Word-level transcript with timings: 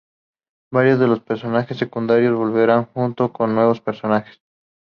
Varios 0.73 0.97
de 0.99 1.05
los 1.05 1.19
personajes 1.19 1.77
secundarios 1.77 2.35
volverán 2.35 2.85
junto 2.91 3.31
con 3.31 3.53
nuevos 3.53 3.81
personajes. 3.81 4.41